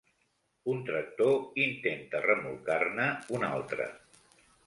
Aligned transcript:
Un 0.71 0.79
tractor 0.87 1.35
intenta 1.67 2.23
remolcar-ne 2.25 3.07
un 3.41 3.47
altre 3.51 3.89